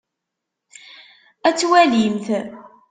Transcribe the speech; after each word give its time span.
Ad 1.47 1.55
twalimt. 1.59 2.27